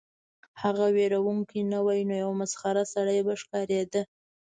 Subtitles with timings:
[0.43, 4.01] که هغه ویرونکی نه وای نو یو مسخره سړی به ښکاریده